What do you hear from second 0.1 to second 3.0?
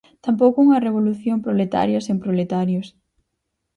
Tampouco unha revolución proletaria sen proletarios.